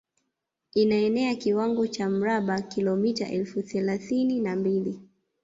[0.73, 4.99] Inaenea kiwango cha mraba kilometa elfu thelathini na mbili